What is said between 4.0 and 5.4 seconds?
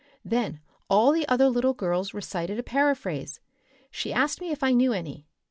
asked me if I knew any.